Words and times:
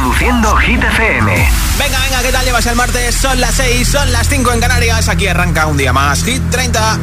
Reproduciendo 0.00 0.56
Hit 0.56 0.82
FM. 0.82 1.30
Venga, 1.78 1.98
venga, 2.00 2.22
¿qué 2.22 2.32
tal 2.32 2.42
llevas 2.46 2.64
el 2.64 2.74
martes? 2.74 3.14
Son 3.14 3.38
las 3.38 3.54
6, 3.56 3.86
son 3.86 4.10
las 4.10 4.26
5 4.30 4.50
en 4.54 4.60
Canarias. 4.60 5.10
Aquí 5.10 5.26
arranca 5.26 5.66
un 5.66 5.76
día 5.76 5.92
más. 5.92 6.24
Hit 6.24 6.40
30. 6.50 6.98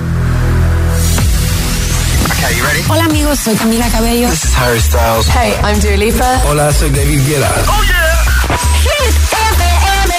Okay, 2.31 2.57
you 2.57 2.65
ready? 2.65 2.83
Hola 2.89 3.03
amigos, 3.03 3.37
soy 3.37 3.55
Camila 3.55 3.87
Cabello. 3.89 4.27
This 4.31 4.45
is 4.45 4.57
Harry 4.57 4.81
Styles. 4.81 5.27
Hey, 5.27 5.53
I'm 5.63 5.79
Dua 5.79 5.95
Lipa. 5.95 6.41
Hola, 6.47 6.73
soy 6.73 6.89
David 6.89 7.23
Guetta. 7.27 7.51
¡Oh, 7.67 7.83
yeah! 7.83 8.57
Hit 8.81 9.15
FM. 9.51 10.15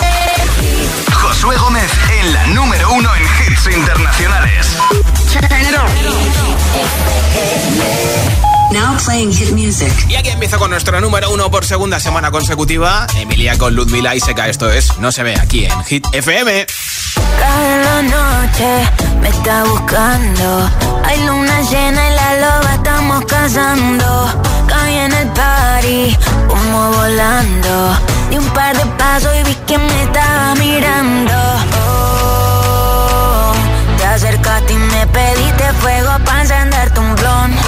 Josué 1.14 1.56
Gómez 1.56 1.90
en 2.20 2.32
la 2.32 2.46
número 2.46 2.92
uno 2.92 3.10
en 3.16 3.22
hits 3.24 3.66
internacionales. 3.76 4.76
Now 8.72 8.98
playing 9.04 9.32
hit 9.32 9.52
music. 9.52 9.92
Y 10.08 10.16
aquí 10.16 10.28
empieza 10.28 10.58
con 10.58 10.70
nuestro 10.70 11.00
número 11.00 11.30
uno 11.30 11.50
por 11.50 11.64
segunda 11.64 11.98
semana 12.00 12.30
consecutiva. 12.30 13.06
Emilia 13.16 13.56
con 13.56 13.74
Ludmila 13.74 14.14
y 14.14 14.20
Seca. 14.20 14.48
Esto 14.48 14.70
es 14.70 14.98
No 14.98 15.10
se 15.10 15.22
ve 15.22 15.34
aquí 15.40 15.64
en 15.64 15.84
Hit 15.84 16.06
FM. 16.12 16.66
Cada 17.38 18.02
noche 18.02 18.90
me 19.20 19.28
está 19.30 19.64
buscando. 19.64 20.70
Hay 21.04 21.24
luna 21.24 21.62
llena 21.62 22.10
y 22.10 22.14
la 22.14 22.34
loba 22.40 22.74
estamos 22.74 23.24
cazando. 23.24 24.42
Caí 24.66 24.94
en 24.96 25.12
el 25.12 25.28
party, 25.28 26.16
como 26.46 26.92
volando. 26.92 27.98
Di 28.30 28.36
un 28.36 28.48
par 28.50 28.76
de 28.76 28.84
pasos 28.98 29.32
y 29.40 29.42
vi 29.44 29.54
que 29.66 29.78
me 29.78 30.02
estaba 30.02 30.54
mirando. 30.56 31.32
Oh, 31.86 33.52
te 33.96 34.04
acercaste 34.04 34.74
y 34.74 34.76
me 34.76 35.06
pediste 35.06 35.72
fuego 35.80 36.10
para 36.24 36.42
encenderte 36.42 37.00
un 37.00 37.14
blon. 37.14 37.67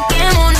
acerquémonos 0.00 0.59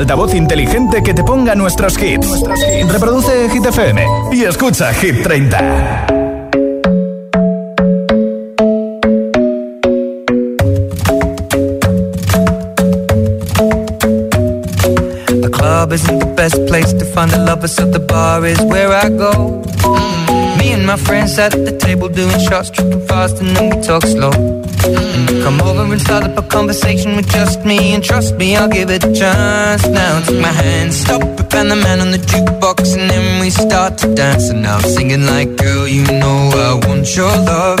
Altavoz 0.00 0.34
inteligente 0.34 1.02
que 1.02 1.12
te 1.12 1.22
ponga 1.22 1.54
nuestros 1.54 2.00
hits. 2.00 2.42
Reproduce 2.88 3.50
Hit 3.50 3.66
FM 3.66 4.06
y 4.32 4.44
escucha 4.44 4.94
Hit 4.94 5.22
30. 5.22 5.58
The 15.42 15.50
club 15.52 15.92
isn't 15.92 16.18
the 16.18 16.32
best 16.34 16.66
place 16.66 16.94
to 16.94 17.04
find 17.04 17.30
the 17.30 17.38
lovers, 17.38 17.74
so 17.74 17.84
the 17.84 17.98
bar 17.98 18.46
is 18.46 18.58
where 18.62 18.94
I 18.94 19.10
go. 19.10 19.62
Me 20.58 20.72
and 20.72 20.86
my 20.86 20.96
friends 20.96 21.38
at 21.38 21.52
the 21.52 21.76
table 21.78 22.08
doing 22.08 22.40
shots, 22.40 22.70
tripping 22.70 23.06
fast, 23.06 23.40
and 23.40 23.54
then 23.54 23.76
we 23.76 23.82
talk 23.82 24.02
slow. 24.06 24.59
Come 25.42 25.60
over 25.62 25.84
and 25.92 26.00
start 26.00 26.24
up 26.24 26.36
a 26.38 26.42
conversation 26.42 27.16
with 27.16 27.28
just 27.30 27.64
me 27.64 27.94
And 27.94 28.02
trust 28.02 28.34
me, 28.36 28.56
I'll 28.56 28.68
give 28.68 28.90
it 28.90 29.04
a 29.04 29.12
chance. 29.12 29.86
Now 29.86 30.20
take 30.20 30.40
my 30.40 30.48
hand, 30.48 30.92
stop 30.94 31.22
it, 31.22 31.54
and 31.54 31.70
the 31.70 31.76
man 31.76 32.00
on 32.00 32.10
the 32.10 32.18
jukebox 32.18 32.96
And 32.98 33.10
then 33.10 33.40
we 33.40 33.50
start 33.50 33.98
to 33.98 34.14
dance. 34.14 34.50
And 34.50 34.66
I'm 34.66 34.82
singing 34.82 35.26
like, 35.26 35.56
girl, 35.56 35.86
you 35.88 36.04
know 36.04 36.50
I 36.54 36.86
want 36.86 37.16
your 37.16 37.34
love 37.52 37.80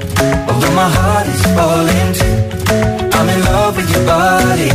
Although 0.61 0.75
my 0.75 0.89
heart 0.89 1.25
is 1.25 1.41
falling 1.57 2.13
too 2.13 2.37
I'm 3.17 3.29
in 3.29 3.41
love 3.49 3.75
with 3.77 3.89
your 3.89 4.05
body. 4.05 4.69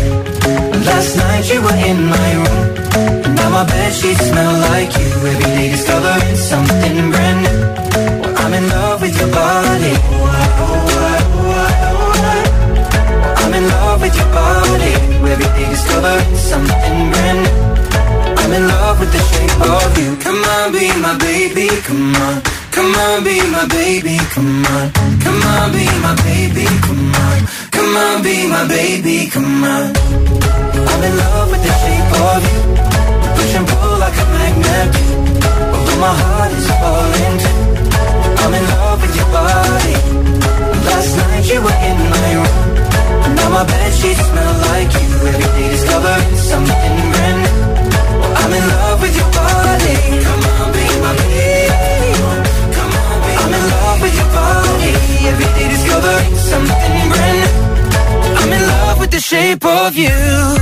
Last 0.83 1.17
night 1.17 1.47
you 1.53 1.63
were 1.63 1.79
in 1.79 2.11
my 2.11 2.31
room. 2.43 3.35
Now 3.37 3.51
my 3.51 3.65
bed 3.65 3.93
sheets 3.95 4.27
smell 4.27 4.53
like 4.67 4.91
you. 4.99 5.07
Every 5.31 5.47
day 5.55 5.71
discovering 5.71 6.37
something 6.37 7.11
brand 7.13 7.39
new. 7.47 7.61
Well, 8.21 8.35
I'm 8.43 8.55
in 8.55 8.69
love 8.69 9.01
with 9.01 9.15
your 9.15 9.31
body. 9.31 9.95
I'm 13.43 13.55
in 13.55 13.69
love 13.69 14.01
with 14.03 14.17
your 14.19 14.31
body. 14.35 14.93
Every 15.23 15.49
day 15.55 15.69
discovering 15.71 16.37
something 16.51 16.99
brand 17.13 17.41
new. 17.47 17.77
I'm 18.43 18.53
in 18.53 18.67
love 18.67 18.99
with 18.99 19.13
the 19.13 19.23
shape 19.31 19.61
of 19.71 19.99
you. 20.03 20.17
Come 20.17 20.43
on, 20.43 20.73
be 20.73 20.91
my 20.99 21.17
baby, 21.19 21.69
come 21.87 22.15
on. 22.27 22.43
Come 22.77 22.95
on, 22.95 23.25
be 23.25 23.41
my 23.51 23.67
baby, 23.69 24.19
come 24.35 24.67
on. 24.67 24.93
Come 25.25 25.43
on, 25.43 25.73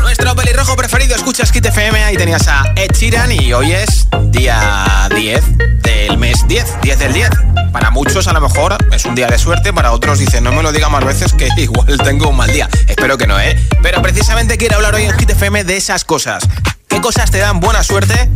Nuestro 0.02 0.37
pelirrojo 0.37 0.76
preferido, 0.76 1.16
escuchas 1.16 1.50
Kit 1.50 1.64
FM 1.64 2.04
Ahí 2.04 2.14
tenías 2.14 2.47
a 2.47 2.62
Ed 2.76 2.90
Sheeran 2.93 3.33
y 3.33 3.54
hoy 3.54 3.73
es 3.73 4.07
día 4.25 5.09
10 5.16 5.45
del 5.83 6.19
mes 6.19 6.47
10, 6.47 6.83
10 6.83 6.99
del 6.99 7.12
10 7.14 7.31
Para 7.73 7.90
muchos 7.90 8.28
a 8.28 8.35
lo 8.35 8.43
mejor 8.43 8.76
es 8.93 9.07
un 9.07 9.14
día 9.14 9.26
de 9.28 9.38
suerte 9.38 9.73
Para 9.73 9.93
otros 9.93 10.19
dicen, 10.19 10.45
no 10.45 10.52
me 10.52 10.62
lo 10.62 10.73
diga 10.73 10.90
más 10.90 11.07
veces 11.07 11.33
que 11.33 11.49
igual 11.57 11.97
tengo 12.04 12.28
un 12.28 12.37
mal 12.37 12.52
día 12.52 12.69
Espero 12.87 13.16
que 13.16 13.26
no, 13.26 13.40
¿eh? 13.40 13.59
Pero 13.83 14.02
precisamente 14.02 14.59
quiero 14.59 14.76
hablar 14.76 14.95
hoy 14.95 15.04
en 15.04 15.16
Kit 15.16 15.31
FM 15.31 15.64
de 15.64 15.78
esas 15.78 16.04
cosas 16.04 16.47
¿Qué 16.87 17.00
cosas 17.00 17.31
te 17.31 17.38
dan 17.38 17.61
buena 17.61 17.83
suerte? 17.83 18.28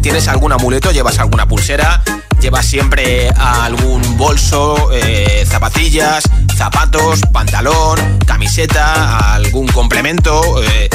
¿Tienes 0.00 0.28
algún 0.28 0.52
amuleto? 0.52 0.92
¿Llevas 0.92 1.18
alguna 1.18 1.48
pulsera? 1.48 2.04
¿Llevas 2.40 2.64
siempre 2.64 3.30
algún 3.30 4.16
bolso, 4.16 4.90
eh, 4.92 5.44
zapatillas, 5.48 6.22
zapatos, 6.56 7.20
pantalón, 7.32 8.18
camiseta, 8.26 9.34
algún 9.34 9.68
complemento? 9.68 10.62
Eh, 10.62 10.88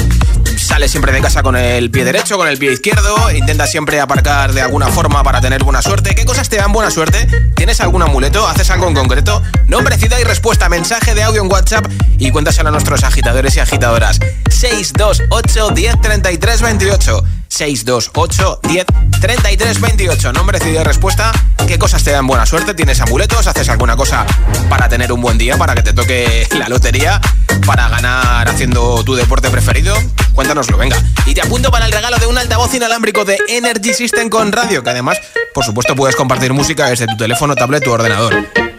sale 0.57 0.87
siempre 0.87 1.11
de 1.11 1.21
casa 1.21 1.43
con 1.43 1.55
el 1.55 1.91
pie 1.91 2.03
derecho, 2.03 2.37
con 2.37 2.47
el 2.47 2.57
pie 2.57 2.73
izquierdo, 2.73 3.31
intenta 3.31 3.67
siempre 3.67 3.99
aparcar 3.99 4.53
de 4.53 4.61
alguna 4.61 4.87
forma 4.87 5.23
para 5.23 5.41
tener 5.41 5.63
buena 5.63 5.81
suerte. 5.81 6.15
¿Qué 6.15 6.25
cosas 6.25 6.49
te 6.49 6.57
dan 6.57 6.71
buena 6.71 6.89
suerte? 6.91 7.27
¿Tienes 7.55 7.79
algún 7.81 8.01
amuleto? 8.01 8.47
¿Haces 8.47 8.69
algo 8.71 8.87
en 8.87 8.95
concreto? 8.95 9.41
Nombre, 9.67 9.97
ciudad 9.97 10.17
y 10.19 10.23
respuesta, 10.23 10.69
mensaje 10.69 11.13
de 11.13 11.23
audio 11.23 11.41
en 11.41 11.51
WhatsApp 11.51 11.85
y 12.17 12.31
cuéntaselo 12.31 12.69
a 12.69 12.71
nuestros 12.71 13.03
agitadores 13.03 13.55
y 13.55 13.59
agitadoras. 13.59 14.19
628 14.49 15.69
10 15.69 16.01
33 16.01 16.61
28 16.61 17.23
628 17.51 18.61
10 18.63 18.85
33 19.19 19.81
28 19.81 20.33
Nombre, 20.33 20.59
ciudad 20.59 20.81
y 20.81 20.83
respuesta. 20.85 21.31
¿Qué 21.67 21.77
cosas 21.77 22.01
te 22.03 22.11
dan 22.11 22.25
buena 22.25 22.45
suerte? 22.45 22.73
¿Tienes 22.73 23.01
amuletos? 23.01 23.45
¿Haces 23.45 23.67
alguna 23.67 23.97
cosa 23.97 24.25
para 24.69 24.87
tener 24.87 25.11
un 25.11 25.21
buen 25.21 25.37
día? 25.37 25.57
¿Para 25.57 25.75
que 25.75 25.83
te 25.83 25.91
toque 25.93 26.47
la 26.57 26.69
lotería? 26.69 27.19
¿Para 27.65 27.89
ganar 27.89 28.47
haciendo 28.47 29.03
tu 29.03 29.15
deporte 29.15 29.49
preferido? 29.49 29.93
Cuéntanoslo, 30.33 30.77
venga. 30.77 30.97
Y 31.25 31.33
te 31.33 31.41
apunto 31.41 31.69
para 31.71 31.85
el 31.85 31.91
regalo 31.91 32.17
de 32.17 32.25
un 32.25 32.37
altavoz 32.37 32.73
inalámbrico 32.73 33.25
de 33.25 33.37
Energy 33.49 33.93
System 33.93 34.29
con 34.29 34.53
radio, 34.53 34.81
que 34.81 34.89
además, 34.89 35.19
por 35.53 35.65
supuesto, 35.65 35.93
puedes 35.93 36.15
compartir 36.15 36.53
música 36.53 36.87
desde 36.87 37.05
tu 37.05 37.17
teléfono, 37.17 37.55
tablet 37.55 37.85
o 37.85 37.91
ordenador. 37.91 38.33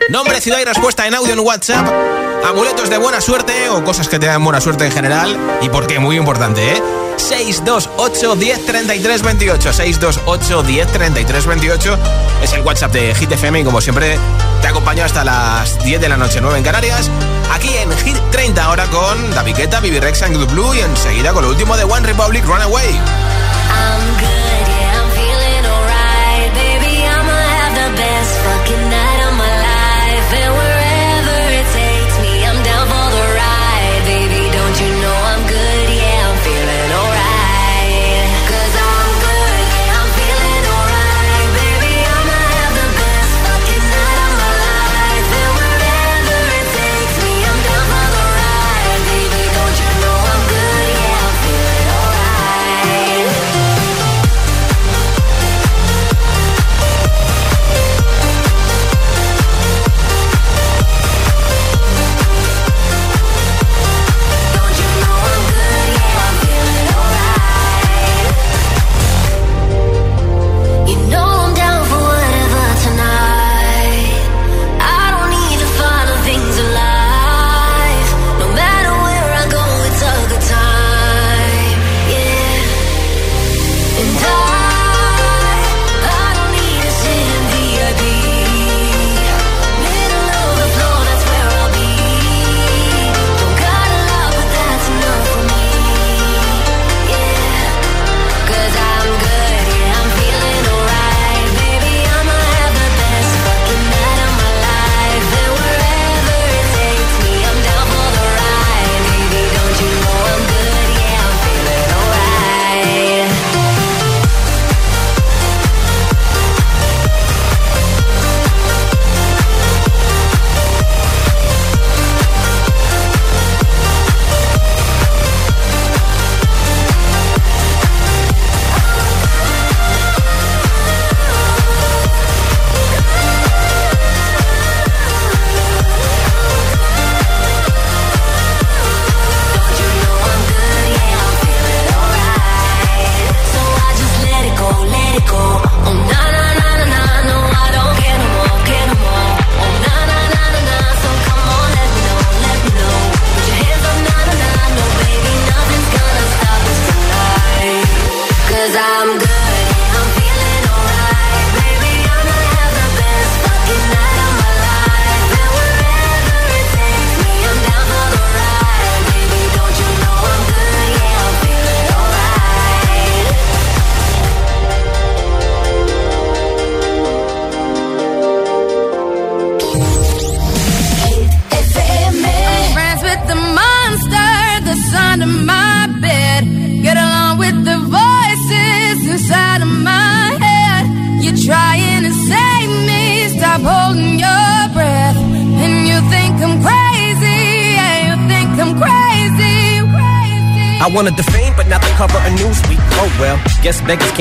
Nombre, 0.08 0.40
ciudad 0.40 0.58
y 0.60 0.64
respuesta 0.64 1.06
en 1.06 1.14
audio 1.14 1.34
en 1.34 1.40
WhatsApp. 1.40 1.86
Amuletos 2.44 2.88
de 2.88 2.96
buena 2.96 3.20
suerte 3.20 3.68
o 3.68 3.84
cosas 3.84 4.08
que 4.08 4.18
te 4.18 4.26
dan 4.26 4.42
buena 4.42 4.60
suerte 4.60 4.86
en 4.86 4.92
general. 4.92 5.38
Y 5.60 5.68
por 5.68 5.86
qué, 5.86 5.98
muy 5.98 6.16
importante, 6.16 6.72
¿eh? 6.72 6.82
628 7.16 8.36
10 8.36 8.66
33 8.66 9.22
28 9.22 9.72
628 9.72 10.62
10 10.62 10.92
33 10.92 11.46
28 11.46 11.98
es 12.42 12.52
el 12.52 12.60
WhatsApp 12.62 12.92
de 12.92 13.14
Hit 13.14 13.32
FM 13.32 13.60
y 13.60 13.64
como 13.64 13.80
siempre 13.80 14.18
te 14.60 14.68
acompaño 14.68 15.04
hasta 15.04 15.24
las 15.24 15.82
10 15.84 16.00
de 16.00 16.08
la 16.08 16.16
noche 16.16 16.40
9 16.40 16.58
en 16.58 16.64
Canarias. 16.64 17.10
Aquí 17.52 17.68
en 17.76 17.90
Hit 17.98 18.16
30 18.30 18.64
ahora 18.64 18.86
con 18.86 19.30
David 19.34 19.56
Guetta, 19.56 19.80
Bibi 19.80 20.00
Rex 20.00 20.22
and 20.22 20.50
Blue 20.50 20.74
y 20.74 20.80
enseguida 20.80 21.32
con 21.32 21.44
lo 21.44 21.50
último 21.50 21.76
de 21.76 21.84
One 21.84 22.06
Republic 22.06 22.44
Runaway. 22.44 22.90
I'm 22.90 24.14
good, 24.20 24.41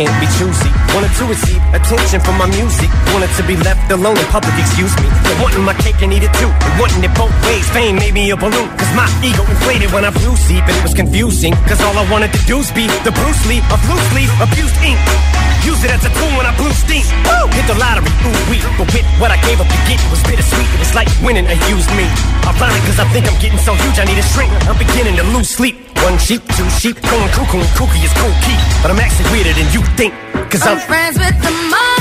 can't 0.06 0.20
be 0.20 0.31
attention 2.12 2.28
from 2.28 2.38
my 2.38 2.50
music. 2.60 2.90
Wanted 3.16 3.32
to 3.40 3.44
be 3.48 3.56
left 3.64 3.88
alone 3.92 4.18
in 4.20 4.28
public, 4.28 4.52
excuse 4.60 4.92
me. 5.00 5.08
But 5.24 5.36
wanting 5.40 5.64
my 5.64 5.74
cake 5.80 6.04
and 6.04 6.12
eat 6.12 6.24
it 6.24 6.34
too. 6.36 6.52
And 6.52 6.74
wanting 6.76 7.04
it 7.04 7.14
both 7.16 7.32
ways. 7.48 7.64
Fame 7.72 7.96
made 7.96 8.14
me 8.14 8.32
a 8.32 8.36
balloon. 8.36 8.68
Cause 8.76 8.92
my 8.96 9.08
ego 9.24 9.44
inflated 9.48 9.92
when 9.96 10.04
I 10.04 10.12
flew 10.12 10.36
deep 10.48 10.68
and 10.68 10.76
it 10.76 10.84
was 10.84 10.94
confusing. 10.94 11.54
Cause 11.72 11.80
all 11.80 11.96
I 11.96 12.04
wanted 12.12 12.36
to 12.36 12.42
do 12.44 12.60
was 12.60 12.72
be 12.76 12.88
the 13.08 13.16
Bruce 13.16 13.44
Lee 13.48 13.64
of 13.72 13.80
loosely 13.88 14.28
abused 14.44 14.76
ink. 14.84 15.00
Use 15.64 15.80
it 15.86 15.92
as 15.94 16.04
a 16.04 16.12
tool 16.18 16.32
when 16.36 16.44
I 16.44 16.52
blew 16.58 16.74
steam. 16.74 17.06
Woo! 17.24 17.48
Hit 17.56 17.64
the 17.70 17.78
lottery, 17.80 18.12
ooh 18.28 18.42
wee. 18.52 18.60
But 18.76 18.92
with 18.92 19.08
what 19.22 19.32
I 19.32 19.38
gave 19.48 19.62
up 19.62 19.70
to 19.70 19.80
get, 19.88 20.02
it 20.02 20.10
was 20.12 20.20
bittersweet. 20.28 20.68
It 20.68 20.80
was 20.84 20.94
like 20.98 21.08
winning 21.24 21.48
a 21.48 21.56
used 21.72 21.92
me. 21.96 22.10
Ironic 22.44 22.82
cause 22.92 23.00
I 23.00 23.08
think 23.16 23.30
I'm 23.30 23.40
getting 23.40 23.62
so 23.62 23.72
huge 23.78 23.96
I 24.02 24.06
need 24.10 24.20
a 24.20 24.26
shrink. 24.36 24.52
I'm 24.68 24.76
beginning 24.76 25.16
to 25.16 25.26
lose 25.32 25.48
sleep. 25.48 25.80
One 26.04 26.18
sheep, 26.18 26.44
two 26.58 26.68
sheep, 26.82 26.98
going 27.08 27.30
cuckoo 27.32 27.62
and 27.62 27.72
kooky 27.78 28.04
is 28.04 28.12
cool 28.20 28.36
key. 28.44 28.58
But 28.82 28.92
I'm 28.92 29.00
actually 29.00 29.30
weirder 29.32 29.54
than 29.54 29.70
you 29.72 29.86
think. 29.96 30.12
Cause 30.52 30.66
I'm 30.68 30.76
I'm 30.76 30.84
friends 30.90 31.16
with 31.16 31.38
the 31.40 31.54
monster 31.70 32.01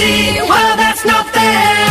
Crazy. 0.00 0.40
Well, 0.40 0.76
that's 0.76 1.04
not 1.04 1.26
fair. 1.30 1.86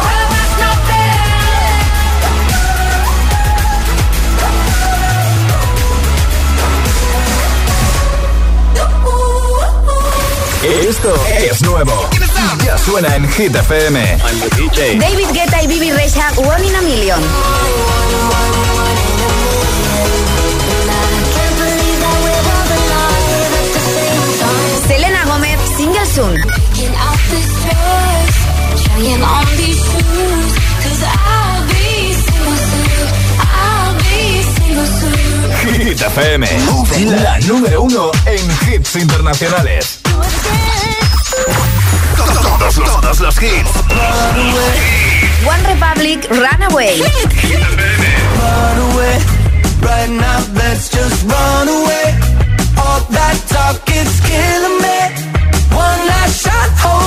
Well, 0.00 0.26
that's 0.34 0.56
not 0.62 0.78
fair. 0.88 1.18
Esto 10.88 11.14
es 11.38 11.62
nuevo. 11.62 12.08
Ya 12.64 12.76
suena 12.78 13.16
en 13.16 13.28
Hit 13.32 13.54
FM. 13.54 14.18
David 14.98 15.28
Guetta 15.32 15.62
y 15.62 15.66
Bibi 15.66 15.90
Rexha, 15.92 16.30
One 16.36 16.66
in 16.66 16.74
a 16.74 16.82
Million. 16.82 18.49
Soon. 26.10 26.36
Hit 35.62 36.00
FM. 36.00 36.46
La 37.22 37.38
número 37.40 37.82
uno 37.82 38.10
en 38.26 38.72
hits 38.72 38.96
internacionales. 38.96 40.00
Todos 42.16 42.76
los, 42.76 43.00
todos 43.00 43.20
los 43.20 43.42
hits. 43.42 43.70
One 45.46 45.62
Republic, 45.66 46.26
Runaway. 46.30 47.00
Run 48.40 48.78
away, 48.92 49.18
right 49.82 50.10
now 50.10 50.40
let's 50.54 50.90
just 50.90 51.22
run 51.24 51.68
away. 51.68 52.14
All 52.78 53.00
that 53.10 53.36
talk 53.48 53.88
is 53.88 54.20
killing 54.20 54.82
me. 54.82 54.99
shot. 56.40 56.70
Hole 56.80 56.99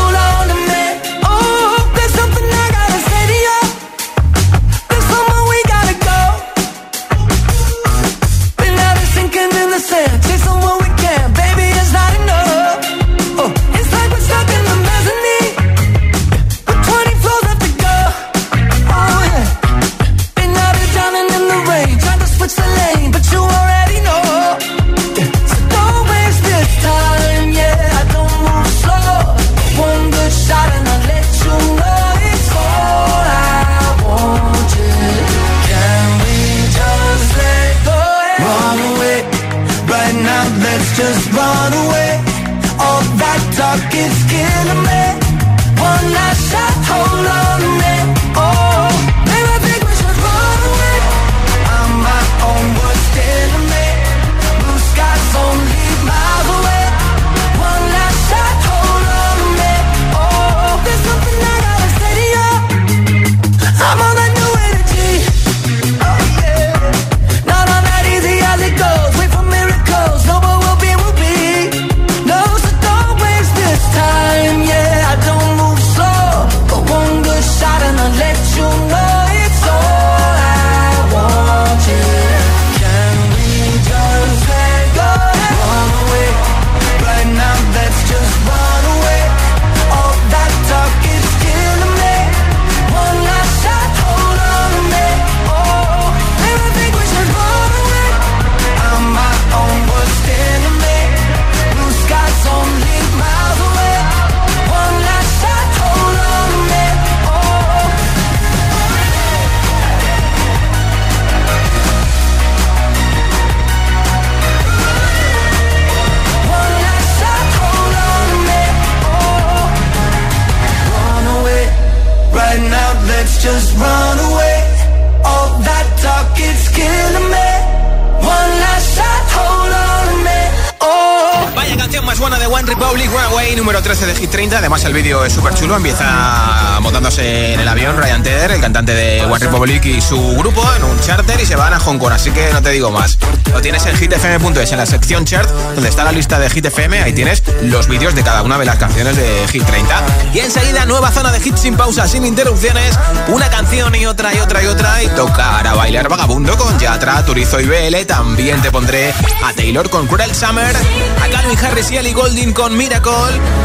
es 135.26 135.34
súper 135.34 135.54
chulo. 135.54 135.76
Empieza 135.78 136.80
montándose 136.82 137.54
en 137.54 137.60
el 137.60 137.68
avión 137.68 137.98
Ryan 137.98 138.24
Tedder, 138.24 138.52
el 138.52 138.62
cantante 138.62 138.94
de 138.94 139.24
One 139.26 139.40
Republic 139.40 139.86
y 139.86 140.02
su 140.02 140.36
grupo 140.38 140.62
en 140.76 140.84
un 140.84 141.00
charter 141.00 141.23
y 141.44 141.46
se 141.46 141.56
van 141.56 141.74
a 141.74 141.80
Hong 141.80 141.98
Kong. 141.98 142.12
Así 142.12 142.32
que 142.32 142.52
no 142.52 142.62
te 142.62 142.70
digo 142.72 142.90
más. 142.92 143.18
Lo 143.52 143.62
tienes 143.62 143.86
en 143.86 143.96
hitfm.es, 143.98 144.72
en 144.72 144.78
la 144.78 144.86
sección 144.86 145.26
chart, 145.26 145.50
donde 145.76 145.90
está 145.90 146.04
la 146.04 146.12
lista 146.12 146.40
de 146.40 146.50
Hit 146.50 146.66
FM. 146.66 147.04
Ahí 147.04 147.14
tienes 147.14 147.44
los 147.64 147.88
vídeos 147.88 148.16
de 148.16 148.24
cada 148.24 148.42
una 148.42 148.58
de 148.58 148.66
las 148.66 148.78
canciones 148.78 149.16
de 149.16 149.48
Hit 149.52 149.64
30. 149.66 150.04
Y 150.34 150.40
enseguida, 150.40 150.86
nueva 150.86 151.12
zona 151.12 151.32
de 151.32 151.40
hits 151.40 151.60
sin 151.60 151.76
pausa, 151.76 152.08
sin 152.08 152.26
interrupciones. 152.26 152.98
Una 153.28 153.50
canción 153.50 153.94
y 153.96 154.06
otra 154.06 154.34
y 154.34 154.40
otra 154.40 154.64
y 154.64 154.68
otra. 154.68 155.04
Y 155.04 155.08
tocar 155.10 155.68
a 155.68 155.74
bailar 155.74 156.10
vagabundo 156.10 156.58
con 156.58 156.80
Yatra, 156.80 157.24
Turizo 157.26 157.60
y 157.60 157.66
BL. 157.66 158.06
También 158.08 158.62
te 158.62 158.72
pondré 158.72 159.14
a 159.44 159.54
Taylor 159.54 159.90
con 159.90 160.08
Cruel 160.08 160.34
Summer. 160.34 160.76
A 161.22 161.28
Calvin 161.30 161.58
Harris 161.58 161.92
y 161.92 161.98
Ellie 161.98 162.14
Golding 162.14 162.54
con 162.54 162.76
Miracle 162.78 163.04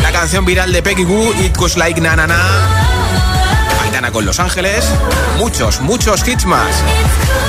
la 0.03 0.13
canción 0.13 0.45
viral 0.45 0.73
de 0.73 0.83
Peggy 0.83 1.05
Goo, 1.05 1.33
It 1.35 1.57
Goes 1.57 1.77
Like 1.77 2.01
Na 2.01 2.17
Na 2.17 2.27
Na, 2.27 2.88
Aitana 3.99 4.13
con 4.13 4.25
Los 4.25 4.39
Ángeles, 4.39 4.89
muchos, 5.39 5.81
muchos 5.81 6.27
hits 6.29 6.45
más. 6.45 6.85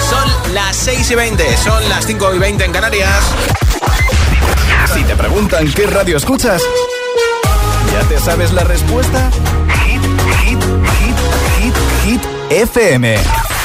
Son 0.09 0.55
las 0.55 0.75
6 0.77 1.11
y 1.11 1.15
20, 1.15 1.57
son 1.57 1.87
las 1.89 2.07
5 2.07 2.33
y 2.33 2.39
20 2.39 2.65
en 2.65 2.71
Canarias. 2.71 3.23
Si 4.91 5.03
te 5.03 5.15
preguntan 5.15 5.71
qué 5.71 5.85
radio 5.85 6.17
escuchas, 6.17 6.63
¿ya 7.93 8.07
te 8.07 8.19
sabes 8.19 8.51
la 8.51 8.63
respuesta? 8.63 9.29
Hit, 9.85 10.01
hit, 10.43 10.59
hit, 10.97 11.17
hit, 11.59 11.75
hit, 12.03 12.21
FM. 12.49 13.15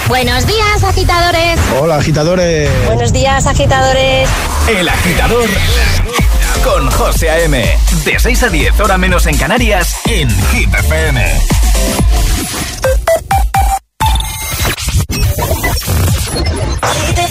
Buenos 0.07 0.47
días, 0.47 0.85
agitadores. 0.85 1.59
Hola, 1.81 1.97
agitadores. 1.97 2.69
Buenos 2.85 3.15
días, 3.15 3.47
agitadores. 3.47 4.29
El 4.69 4.87
agitador 4.87 5.49
con 6.63 6.91
José 6.91 7.31
A.M. 7.31 7.79
De 8.05 8.19
6 8.19 8.43
a 8.43 8.49
10, 8.51 8.81
hora 8.81 8.99
menos 8.99 9.27
en 9.27 9.39
Canarias, 9.39 9.97
en 10.05 10.29
Hit 10.51 10.75
FM. 10.75 11.64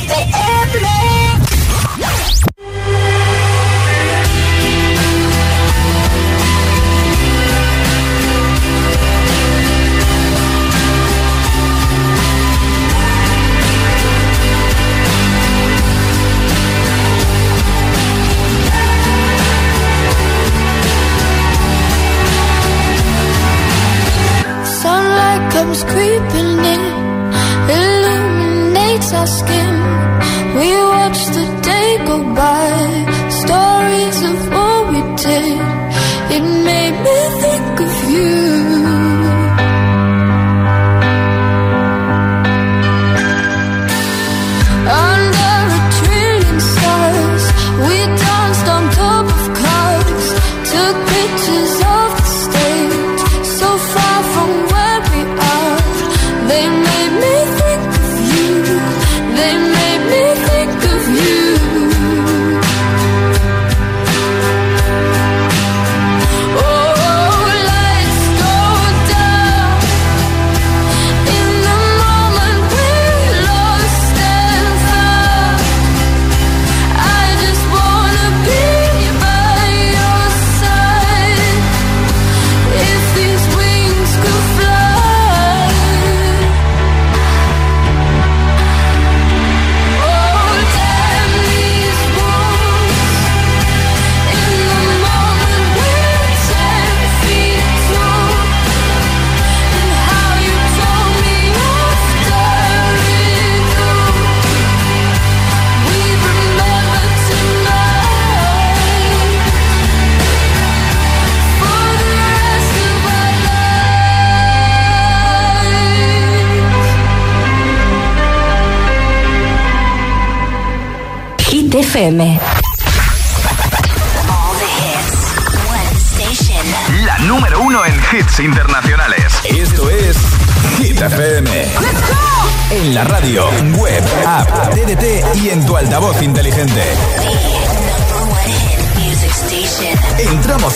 Hey. 0.06 0.43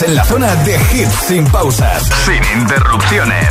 En 0.08 0.16
la 0.16 0.24
zona 0.24 0.56
de 0.64 0.76
hits 0.94 1.14
sin 1.28 1.46
pausas, 1.48 2.04
sin 2.26 2.62
interrupciones. 2.62 3.48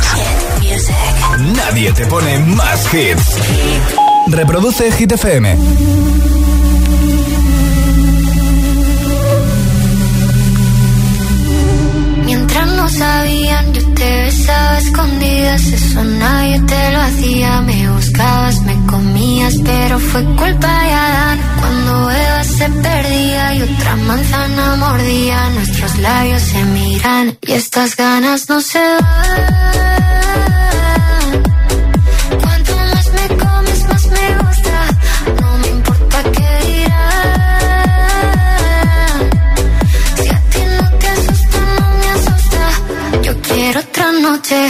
Nadie 1.55 1.91
te 1.91 2.05
pone 2.07 2.39
más 2.39 2.93
hits. 2.93 3.37
Reproduce 4.27 4.91
Hit 4.91 5.11
FM. 5.11 5.55
Mientras 12.25 12.67
no 12.67 12.89
sabían, 12.89 13.73
yo 13.73 13.93
te 13.93 14.21
besaba 14.23 14.77
escondidas. 14.79 15.65
Eso 15.67 16.03
nadie 16.03 16.59
te 16.61 16.91
lo 16.91 17.01
hacía. 17.01 17.61
Me 17.61 17.89
buscabas, 17.91 18.61
me 18.61 18.76
pero 19.63 19.99
fue 19.99 20.23
culpa 20.23 20.83
de 20.83 20.91
Adán. 20.93 21.39
Cuando 21.59 22.11
Eva 22.11 22.43
se 22.43 22.69
perdía 22.69 23.55
y 23.55 23.61
otra 23.61 23.95
manzana 23.95 24.75
mordía, 24.75 25.49
nuestros 25.49 25.97
labios 25.99 26.41
se 26.41 26.63
miran 26.63 27.37
y 27.41 27.51
estas 27.51 27.95
ganas 27.95 28.49
no 28.49 28.61
se 28.61 28.79
van. 28.79 29.01
Cuanto 32.41 32.75
más 32.77 33.11
me 33.13 33.27
comes, 33.43 33.87
más 33.89 34.05
me 34.07 34.37
gusta. 34.37 34.87
No 35.41 35.57
me 35.57 35.67
importa 35.67 36.23
qué 36.35 36.49
dirán. 36.67 37.59
Si 40.15 40.29
a 40.29 40.39
ti 40.51 40.61
no 40.77 40.85
te 40.99 41.07
asusta, 41.07 41.59
no 41.79 41.87
me 41.99 42.07
asusta. 42.17 42.63
Yo 43.23 43.41
quiero 43.41 43.79
otra 43.79 44.11
noche. 44.13 44.69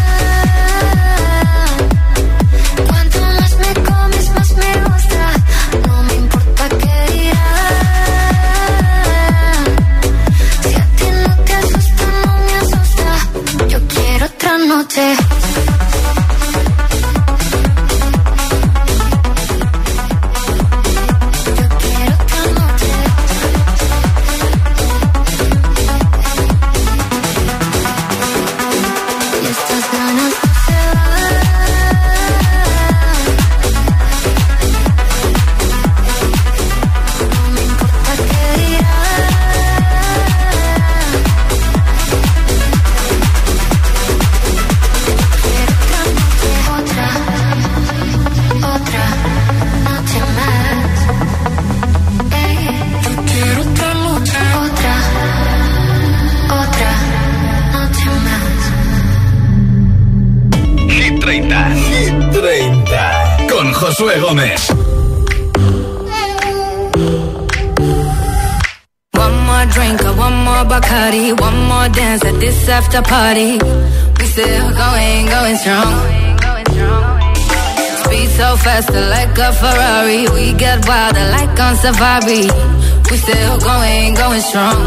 Josué 63.91 64.19
Gómez. 64.21 64.69
One 69.11 69.37
more 69.47 69.65
drink, 69.65 70.01
one 70.17 70.37
more 70.45 70.63
Bacardi, 70.63 71.37
one 71.37 71.59
more 71.67 71.89
dance 71.89 72.23
at 72.23 72.39
this 72.39 72.69
after 72.69 73.01
party. 73.01 73.59
We 74.17 74.25
still 74.27 74.69
going, 74.83 75.25
going 75.25 75.57
strong. 75.57 75.91
Speed 78.03 78.29
so 78.39 78.55
fast, 78.63 78.93
like 78.93 79.37
a 79.37 79.51
Ferrari. 79.59 80.23
We 80.35 80.53
get 80.53 80.87
wilder, 80.87 81.27
like 81.35 81.59
on 81.59 81.75
safari. 81.75 82.47
We 83.09 83.17
still 83.17 83.59
going, 83.59 84.13
going 84.13 84.41
strong. 84.41 84.79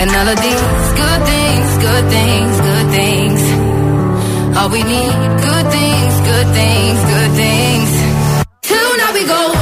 And 0.00 0.10
all 0.10 0.28
of 0.34 0.38
these 0.46 0.88
good 1.00 1.20
things, 1.30 1.70
good 1.78 2.06
things, 2.10 2.60
good 2.60 2.90
things. 2.90 3.61
All 4.54 4.68
we 4.70 4.82
need, 4.82 5.12
good 5.48 5.66
things, 5.76 6.14
good 6.30 6.48
things, 6.58 6.98
good 7.12 7.32
things. 7.32 7.92
Now 9.12 9.12
we 9.12 9.26
go. 9.26 9.61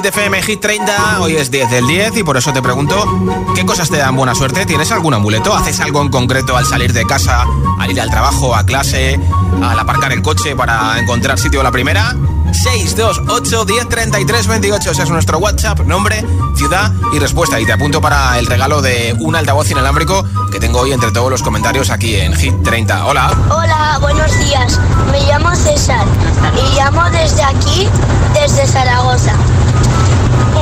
Hit 0.00 0.06
FM, 0.06 0.42
Hit 0.42 0.60
30. 0.60 1.20
Hoy 1.20 1.36
es 1.36 1.50
10 1.50 1.70
del 1.70 1.86
10 1.86 2.16
y 2.16 2.22
por 2.22 2.38
eso 2.38 2.54
te 2.54 2.62
pregunto: 2.62 2.96
¿qué 3.54 3.66
cosas 3.66 3.90
te 3.90 3.98
dan 3.98 4.16
buena 4.16 4.34
suerte? 4.34 4.64
¿Tienes 4.64 4.90
algún 4.92 5.12
amuleto? 5.12 5.54
¿Haces 5.54 5.78
algo 5.80 6.00
en 6.00 6.08
concreto 6.08 6.56
al 6.56 6.64
salir 6.64 6.94
de 6.94 7.04
casa, 7.04 7.44
al 7.78 7.90
ir 7.90 8.00
al 8.00 8.08
trabajo, 8.08 8.56
a 8.56 8.64
clase, 8.64 9.20
al 9.62 9.78
aparcar 9.78 10.12
el 10.12 10.22
coche 10.22 10.56
para 10.56 10.98
encontrar 10.98 11.38
sitio 11.38 11.60
a 11.60 11.64
la 11.64 11.70
primera? 11.70 12.16
628 12.52 13.64
10 13.64 14.46
28. 14.48 14.90
Ese 14.90 15.02
es 15.02 15.10
nuestro 15.10 15.38
WhatsApp, 15.38 15.80
nombre, 15.80 16.24
ciudad 16.56 16.92
y 17.12 17.18
respuesta. 17.18 17.60
Y 17.60 17.66
te 17.66 17.72
apunto 17.72 18.00
para 18.00 18.38
el 18.38 18.46
regalo 18.46 18.82
de 18.82 19.14
un 19.20 19.36
altavoz 19.36 19.70
inalámbrico 19.70 20.24
que 20.50 20.60
tengo 20.60 20.80
hoy 20.80 20.92
entre 20.92 21.10
todos 21.12 21.30
los 21.30 21.42
comentarios 21.42 21.90
aquí 21.90 22.16
en 22.16 22.34
Hit 22.34 22.54
30. 22.62 23.06
Hola. 23.06 23.32
Hola, 23.50 23.98
buenos 24.00 24.38
días. 24.40 24.80
Me 25.10 25.20
llamo 25.26 25.54
César 25.54 26.04
y 26.56 26.76
llamo 26.76 27.08
desde 27.10 27.42
aquí, 27.42 27.88
desde 28.34 28.66
Zaragoza. 28.66 29.34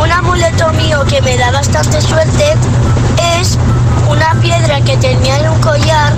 Un 0.00 0.12
amuleto 0.12 0.72
mío 0.74 1.04
que 1.08 1.20
me 1.22 1.36
da 1.36 1.50
bastante 1.50 2.00
suerte 2.00 2.54
es 3.40 3.58
una 4.08 4.34
piedra 4.40 4.80
que 4.82 4.96
tenía 4.96 5.38
en 5.38 5.48
un 5.50 5.60
collar 5.60 6.12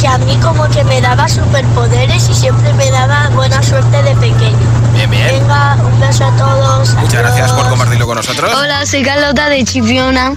que 0.00 0.06
a 0.08 0.18
mí 0.18 0.36
como 0.42 0.68
que 0.68 0.84
me 0.84 1.00
daba 1.00 1.28
superpoderes 1.28 2.28
y 2.28 2.34
siempre 2.34 2.72
me 2.74 2.90
daba 2.90 3.28
buena 3.30 3.62
suerte 3.62 4.02
de 4.02 4.14
pequeño. 4.16 4.56
Bien, 4.94 5.10
bien. 5.10 5.26
Venga, 5.26 5.76
un 5.76 6.00
beso 6.00 6.24
a 6.24 6.36
todos. 6.36 6.94
Muchas 6.94 7.22
gracias 7.22 7.52
por 7.52 7.68
compartirlo 7.68 8.06
con 8.06 8.16
nosotros. 8.16 8.52
Hola, 8.54 8.84
soy 8.86 9.02
Carlota 9.02 9.48
de 9.48 9.64
Chipiona 9.64 10.34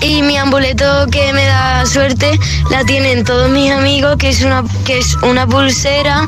y 0.00 0.22
mi 0.22 0.36
amuleto 0.36 1.06
que 1.10 1.32
me 1.32 1.44
da 1.44 1.86
suerte 1.86 2.38
la 2.70 2.84
tienen 2.84 3.24
todos 3.24 3.50
mis 3.50 3.72
amigos, 3.72 4.16
que 4.16 4.30
es 4.30 4.42
una, 4.42 4.64
que 4.84 4.98
es 4.98 5.14
una 5.16 5.46
pulsera 5.46 6.26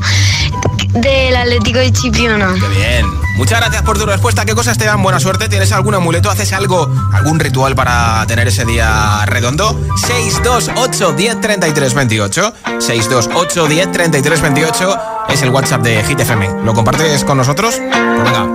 del 0.95 1.37
Atlético 1.37 1.79
de 1.79 1.93
Chipiona. 1.93 2.55
Qué 2.55 2.69
bien. 2.69 3.28
Muchas 3.39 3.61
gracias 3.61 3.83
por 3.83 3.97
tu 3.97 4.05
respuesta. 4.05 4.45
¿Qué 4.45 4.53
cosas 4.53 4.77
te 4.77 4.85
dan 4.85 5.01
buena 5.01 5.21
suerte? 5.21 5.49
¿Tienes 5.49 5.71
algún 5.71 5.95
amuleto? 5.95 6.29
¿Haces 6.29 6.53
algo, 6.53 6.93
algún 7.13 7.39
ritual 7.39 7.77
para 7.77 8.27
tener 8.27 8.49
ese 8.49 8.65
día 8.65 9.25
redondo? 9.27 9.81
628 9.97 11.13
10 11.13 11.41
33 11.41 11.95
28. 11.95 12.55
628 12.81 13.67
10 13.69 13.93
33 13.93 14.41
28 14.41 14.97
es 15.29 15.43
el 15.43 15.51
WhatsApp 15.51 15.83
de 15.83 16.03
Hit 16.03 16.19
FM. 16.19 16.65
¿Lo 16.65 16.75
compartes 16.75 17.23
con 17.23 17.39
nosotros? 17.39 17.77
Pues 17.79 18.25
venga. 18.25 18.49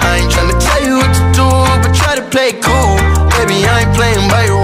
I 0.00 0.20
ain't 0.20 0.32
tryna 0.32 0.58
tell 0.58 0.82
you 0.84 0.96
what 0.96 1.14
to 1.14 1.24
do, 1.36 1.48
but 1.82 1.94
try 1.94 2.14
to 2.16 2.22
play 2.30 2.52
cool. 2.60 2.96
Baby, 3.36 3.66
I 3.66 3.84
ain't 3.84 3.94
playing 3.94 4.28
by 4.28 4.46
your 4.46 4.57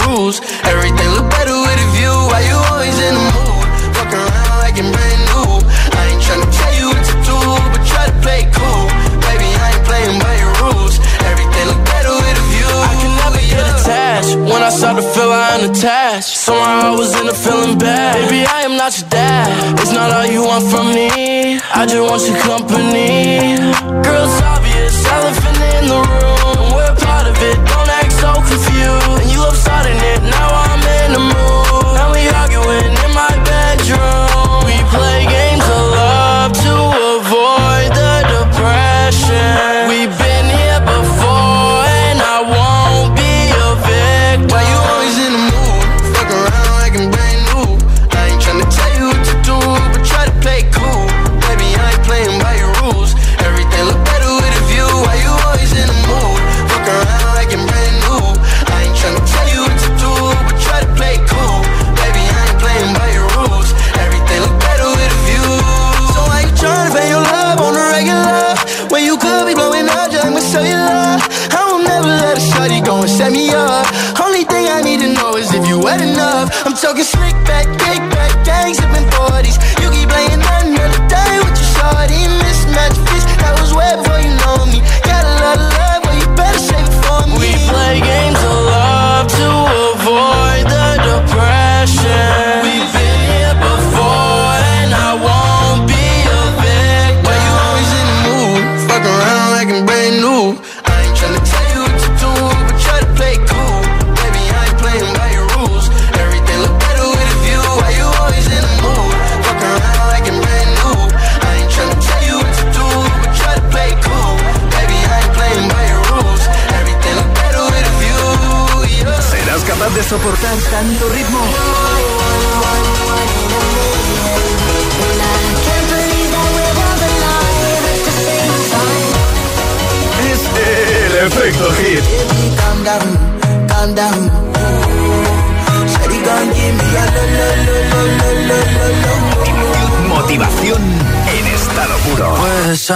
to 14.96 15.02
feel 15.02 15.30
I'm 15.30 15.60
unattached. 15.60 16.36
Somehow 16.36 16.92
I 16.92 16.96
was 16.96 17.18
in 17.20 17.28
a 17.28 17.34
feeling 17.34 17.78
bad. 17.78 18.28
Baby, 18.28 18.46
I 18.46 18.62
am 18.62 18.76
not 18.76 18.98
your 18.98 19.08
dad. 19.08 19.80
It's 19.80 19.92
not 19.92 20.10
all 20.12 20.26
you 20.26 20.42
want 20.44 20.64
from 20.70 20.86
me. 20.94 21.58
I 21.74 21.86
just 21.86 22.02
want 22.08 22.22
your 22.28 22.38
company. 22.42 23.58
Girl, 24.04 24.24
it's 24.24 24.42
obvious, 24.42 24.94
elephant 25.06 25.58
in 25.76 25.84
the 25.92 26.00
room. 26.10 26.74
We're 26.76 26.94
part 26.96 27.26
of 27.26 27.36
it. 27.42 27.73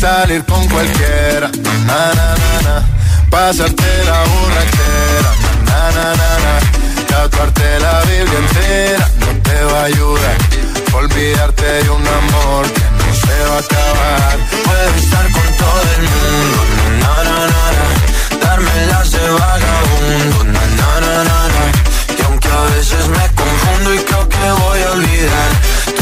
salir 0.00 0.42
con 0.46 0.66
cualquiera. 0.68 1.50
Na, 1.86 2.00
na, 2.18 2.28
na, 2.42 2.52
na. 2.66 2.76
Pasarte 3.28 3.90
la 4.08 4.18
burra 4.30 4.60
entera. 4.66 5.30
Na, 5.68 5.80
na, 5.96 6.06
na, 6.20 6.30
na. 6.44 6.54
Tatuarte 7.10 7.68
la 7.84 8.00
Biblia 8.08 8.38
entera 8.44 9.06
no 9.20 9.30
te 9.46 9.56
va 9.70 9.80
a 9.80 9.84
ayudar. 9.84 10.38
Olvidarte 10.94 11.66
de 11.84 11.90
un 11.90 12.06
amor 12.20 12.64
que 12.76 12.86
no 12.98 13.08
se 13.22 13.36
va 13.48 13.56
a 13.56 13.64
acabar. 13.66 14.36
Puedo 14.66 14.94
estar 15.04 15.26
con 15.36 15.48
todo 15.62 15.82
el 15.96 16.02
mundo. 16.12 16.58
Na, 17.02 17.14
na, 17.28 17.38
na, 17.52 17.64
na. 17.76 17.86
Darme 18.44 18.86
las 18.92 19.12
de 19.12 19.24
vagabundo. 19.38 20.44
Na, 20.54 20.64
na, 20.76 21.24
na, 21.28 21.38
na 21.54 21.89
a 22.60 22.64
veces 22.74 23.08
me 23.08 23.26
confundo 23.34 23.94
y 23.94 23.98
creo 23.98 24.28
que 24.28 24.50
voy 24.62 24.82
a 24.82 24.90
olvidar. 24.92 25.50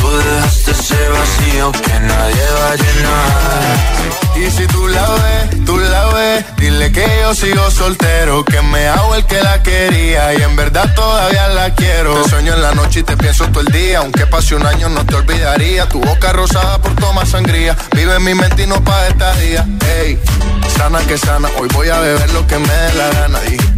Tú 0.01 0.19
dejaste 0.19 0.71
ese 0.73 1.09
vacío 1.09 1.73
que 1.73 2.01
nadie 2.01 2.47
va 2.61 2.71
a 2.71 2.77
llenar. 2.77 3.99
Y 4.37 4.51
si 4.51 4.67
tú 4.69 4.87
la 4.87 5.03
ves, 5.03 5.65
tú 5.65 5.77
la 5.79 6.07
ves, 6.15 6.45
dile 6.57 6.93
que 6.93 7.05
yo 7.23 7.35
sigo 7.35 7.71
soltero, 7.71 8.45
que 8.45 8.63
me 8.63 8.87
hago 8.87 9.15
el 9.17 9.25
que 9.27 9.43
la 9.43 9.63
quería 9.63 10.33
y 10.35 10.43
en 10.43 10.55
verdad 10.55 10.95
todavía 10.95 11.49
la 11.49 11.75
quiero. 11.75 12.23
Te 12.23 12.31
sueño 12.31 12.55
en 12.55 12.63
la 12.63 12.73
noche 12.73 13.01
y 13.01 13.03
te 13.03 13.17
pienso 13.17 13.47
todo 13.49 13.61
el 13.61 13.73
día, 13.73 13.99
aunque 13.99 14.27
pase 14.27 14.55
un 14.55 14.65
año 14.65 14.89
no 14.89 15.05
te 15.05 15.17
olvidaría. 15.17 15.89
Tu 15.89 16.01
boca 16.01 16.33
rosada 16.33 16.81
por 16.81 16.95
tomar 16.95 17.27
sangría, 17.27 17.77
vive 17.97 18.15
en 18.15 18.25
mi 18.25 18.35
mente 18.35 18.63
y 18.63 18.67
no 18.67 18.83
pa' 18.85 19.09
esta 19.09 19.35
día. 19.37 19.67
Ey, 20.01 20.21
sana 20.77 21.01
que 21.01 21.19
sana, 21.19 21.49
hoy 21.59 21.69
voy 21.75 21.89
a 21.89 21.99
beber 21.99 22.31
lo 22.33 22.47
que 22.47 22.59
me 22.59 22.73
dé 22.73 22.95
la 22.95 23.09
gana. 23.11 23.39
Y 23.51 23.78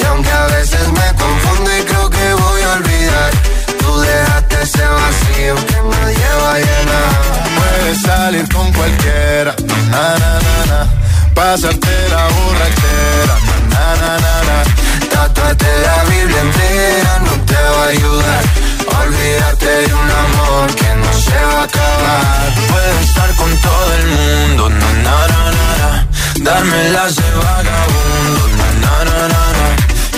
Y 0.00 0.04
aunque 0.06 0.30
a 0.30 0.46
veces 0.46 0.86
me 0.88 1.14
confundo 1.14 1.70
y 1.78 1.82
creo 1.84 2.10
que 2.10 2.34
voy 2.34 2.62
a 2.62 2.72
olvidar, 2.72 3.30
tú 3.78 4.00
dejaste 4.00 4.62
ese 4.62 4.84
vacío 4.84 5.54
que 5.66 5.76
nadie 5.90 6.28
va 6.42 6.52
a 6.54 6.58
llenar. 6.58 7.10
Puedes 7.56 8.02
salir 8.02 8.48
con 8.52 8.72
cualquiera, 8.72 9.54
na, 9.90 10.18
na, 10.18 10.32
na, 10.46 10.66
na. 10.70 10.86
Pasarte 11.34 12.08
la 12.10 12.24
borrachera, 12.34 13.36
na, 13.70 13.84
na, 14.00 14.18
na, 14.24 14.34
na. 14.48 15.08
Tatuarte 15.08 15.66
la 15.82 16.04
Biblia 16.04 16.40
entera 16.40 17.18
no 17.24 17.32
te 17.44 17.54
va 17.54 17.84
a 17.84 17.88
ayudar. 17.88 18.77
Olvídate 19.02 19.66
de 19.66 19.94
un 19.94 20.10
amor 20.10 20.74
que 20.74 20.94
no 20.94 21.12
se 21.12 21.36
va 21.36 21.60
a 21.60 21.64
acabar. 21.64 22.54
Puedes 22.70 23.08
estar 23.08 23.34
con 23.36 23.50
todo 23.58 23.94
el 24.00 24.06
mundo, 24.06 24.70
na, 24.70 24.92
na, 25.06 25.18
na, 25.32 25.66
na. 25.80 26.08
Darme 26.40 26.90
las 26.90 27.16
de 27.16 27.30
vagabundo, 27.30 28.48
na, 28.58 28.68
na, 28.84 29.04
na, 29.04 29.28
na, 29.32 29.44
na. 29.56 29.66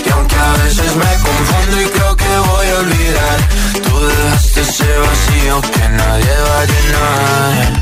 Y 0.05 0.09
aunque 0.09 0.35
a 0.35 0.53
veces 0.63 0.95
me 0.95 1.11
confundo 1.27 1.81
y 1.81 1.85
creo 1.85 2.15
que 2.15 2.37
voy 2.49 2.67
a 2.67 2.75
olvidar, 2.79 3.37
tú 3.83 4.07
dejaste 4.07 4.61
ese 4.61 4.97
vacío 4.97 5.61
que 5.61 5.89
nadie 5.89 6.33
va 6.47 6.61
a 6.61 6.65
llenar. 6.65 7.81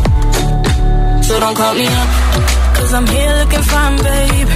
So 1.31 1.39
don't 1.39 1.55
call 1.55 1.73
me 1.75 1.87
up, 1.87 2.09
cause 2.75 2.93
I'm 2.93 3.07
here 3.07 3.33
looking 3.39 3.63
fine, 3.63 3.95
babe. 4.03 4.49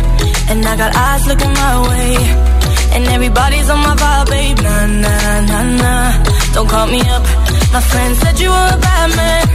And 0.52 0.60
I 0.68 0.76
got 0.76 0.92
eyes 0.94 1.26
looking 1.26 1.54
my 1.64 1.76
way. 1.88 2.16
And 2.96 3.04
everybody's 3.16 3.70
on 3.70 3.80
my 3.80 3.96
vibe, 3.96 4.28
babe. 4.34 4.60
Nah, 4.60 4.86
nah, 5.04 5.40
nah, 5.50 5.64
nah. 5.84 6.12
Don't 6.54 6.68
call 6.68 6.88
me 6.88 7.00
up. 7.16 7.24
My 7.72 7.80
friend 7.80 8.12
said 8.18 8.36
you 8.42 8.50
were 8.50 8.70
a 8.76 8.80
bad 8.88 9.10
man. 9.16 9.46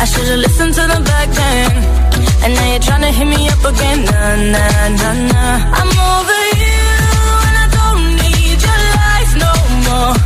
I 0.00 0.04
should've 0.06 0.40
listened 0.46 0.72
to 0.78 0.84
them 0.92 1.04
back 1.04 1.28
then. 1.28 1.70
And 2.44 2.54
now 2.56 2.66
you're 2.72 2.84
trying 2.88 3.04
to 3.04 3.12
hit 3.18 3.28
me 3.34 3.40
up 3.52 3.62
again. 3.72 3.98
Nah, 4.08 4.36
nah, 4.54 4.88
nah, 5.00 5.16
nah. 5.32 5.56
I'm 5.78 5.92
over 6.08 6.42
you, 6.64 6.84
and 7.48 7.56
I 7.64 7.66
don't 7.78 8.04
need 8.16 8.58
your 8.66 8.80
lies 8.96 9.32
no 9.44 9.52
more. 9.88 10.25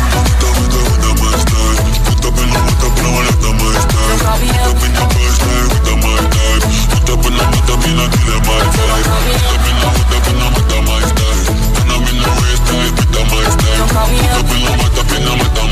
Up 15.01 15.09
in 15.13 15.23
the 15.23 15.35
mata, 15.35 15.63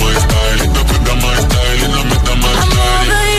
mata, 0.87 1.15
my 1.15 1.35
style. 1.35 1.95
Up 1.97 2.11
in 2.11 2.23
the 2.23 2.35
my. 2.35 3.38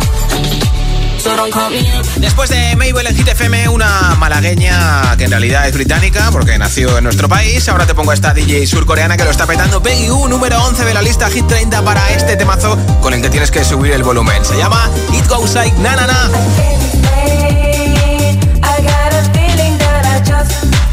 Después 2.15 2.49
de 2.49 2.75
Mabel 2.75 3.05
en 3.05 3.15
Hit 3.15 3.27
FM, 3.27 3.69
una 3.69 4.15
malagueña 4.17 5.15
que 5.17 5.25
en 5.25 5.29
realidad 5.29 5.67
es 5.67 5.73
británica 5.73 6.29
porque 6.31 6.57
nació 6.57 6.97
en 6.97 7.03
nuestro 7.03 7.29
país. 7.29 7.69
Ahora 7.69 7.85
te 7.85 7.93
pongo 7.93 8.09
a 8.09 8.15
esta 8.15 8.33
DJ 8.33 8.65
surcoreana 8.65 9.17
que 9.17 9.23
lo 9.23 9.29
está 9.29 9.45
petando. 9.45 9.83
Peggy 9.83 10.09
U, 10.09 10.27
número 10.27 10.59
11 10.63 10.83
de 10.83 10.93
la 10.95 11.03
lista 11.03 11.29
Hit 11.29 11.45
30 11.45 11.83
para 11.83 12.09
este 12.11 12.37
temazo 12.37 12.75
con 13.01 13.13
el 13.13 13.21
que 13.21 13.29
tienes 13.29 13.51
que 13.51 13.63
subir 13.63 13.91
el 13.91 14.03
volumen. 14.03 14.43
Se 14.43 14.57
llama 14.57 14.89
It 15.13 15.27
Goes 15.27 15.53
Like 15.53 15.77
Na 15.79 15.95
Na 15.95 16.07
Na. 16.07 16.31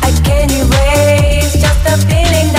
A 0.00 1.98
feeling 2.02 2.52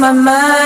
my 0.00 0.12
mind. 0.12 0.59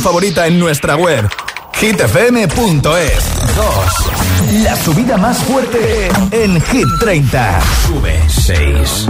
favorita 0.00 0.46
en 0.46 0.58
nuestra 0.58 0.96
web 0.96 1.28
hitfm.es 1.78 3.24
2. 3.56 4.62
La 4.64 4.76
subida 4.76 5.16
más 5.16 5.38
fuerte 5.38 6.08
en 6.30 6.60
Hit 6.60 6.86
30. 7.00 7.60
Sube 7.86 8.18
6. 8.28 9.06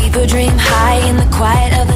People 0.00 0.26
dream 0.26 0.56
high 0.56 1.08
in 1.08 1.16
the 1.16 1.26
quiet 1.36 1.72
of 1.80 1.88
the 1.88 1.95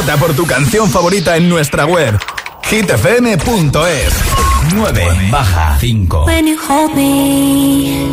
Vota 0.00 0.16
por 0.16 0.32
tu 0.32 0.46
canción 0.46 0.88
favorita 0.88 1.36
en 1.36 1.46
nuestra 1.50 1.84
web 1.84 2.18
hitfm.es 2.62 4.14
9 4.74 5.08
baja 5.30 5.76
5 5.78 6.24
When 6.24 6.46
you 6.46 6.56
hold 6.56 6.94
me, 6.96 8.08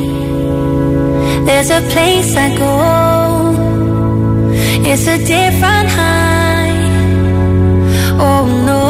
there's 1.45 1.71
a 1.71 1.79
place 1.93 2.35
I 2.35 2.57
go. 2.57 3.55
It's 4.83 5.07
a 5.07 5.17
different 5.17 5.89
high. 5.89 6.73
Oh 8.19 8.45
no. 8.65 8.83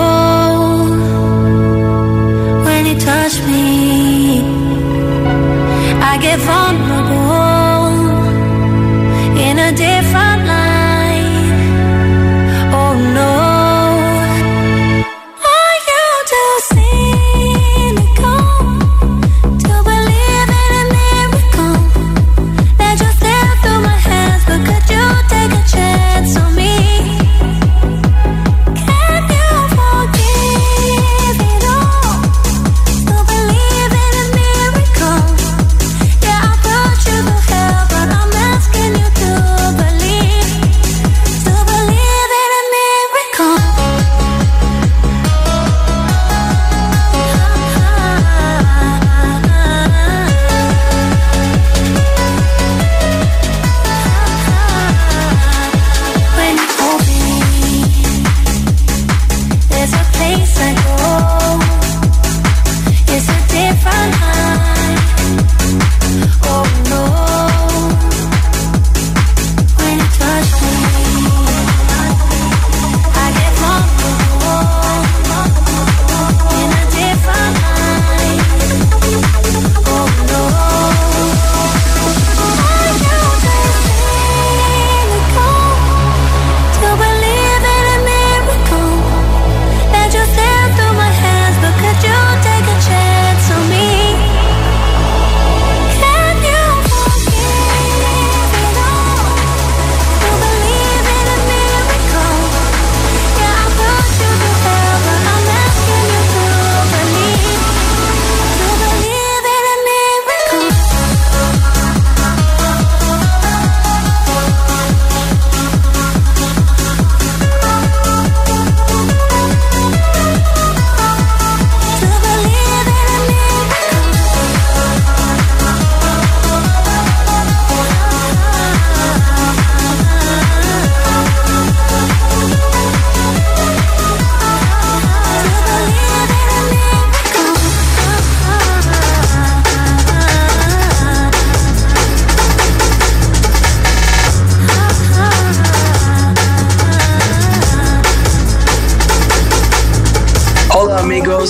When 2.65 2.87
you 2.87 2.95
touch 2.97 3.39
me, 3.45 4.41
I 6.01 6.17
get 6.19 6.39
vulnerable 6.39 6.86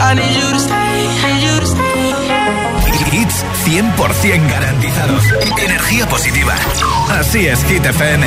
I 0.00 0.14
need 0.14 0.34
you 0.36 0.52
to 0.52 0.58
stay, 0.58 0.88
100% 3.68 4.50
garantizados. 4.50 5.22
Energía 5.62 6.06
positiva. 6.08 6.54
Así 7.10 7.46
es, 7.46 7.62
Hit 7.64 7.84
FM. 7.84 8.26